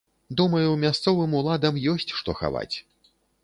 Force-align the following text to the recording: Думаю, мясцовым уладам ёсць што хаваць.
Думаю, 0.39 0.69
мясцовым 0.83 1.37
уладам 1.41 1.79
ёсць 1.95 2.09
што 2.23 2.39
хаваць. 2.41 2.75